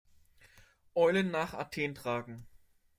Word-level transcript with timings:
Eulen 0.95 1.29
nach 1.29 1.53
Athen 1.53 1.93
tragen. 1.93 2.47